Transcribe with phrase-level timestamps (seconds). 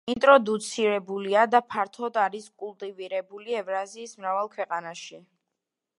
[0.11, 5.25] ინტროდუცირებულია და ფართოდ არის კულტივირებული ევრაზიის მრავალ ქვეყანაში.